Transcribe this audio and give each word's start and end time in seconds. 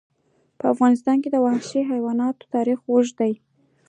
په 0.59 0.65
افغانستان 0.73 1.17
کې 1.23 1.29
د 1.31 1.37
وحشي 1.45 1.81
حیواناتو 1.91 2.49
تاریخ 2.55 2.79
اوږد 2.91 3.15
دی. 3.21 3.33